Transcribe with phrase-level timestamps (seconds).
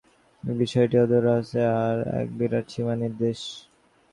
[0.43, 3.39] এই বিষয়টি আধ্যাত্মিক রাজ্যের আর এক বিরাট সীমা-নির্দেশ।